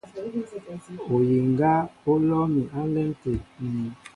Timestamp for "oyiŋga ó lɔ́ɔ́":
1.15-2.45